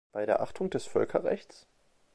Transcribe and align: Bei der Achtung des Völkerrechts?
Bei 0.13 0.25
der 0.25 0.41
Achtung 0.41 0.71
des 0.71 0.87
Völkerrechts? 0.87 1.67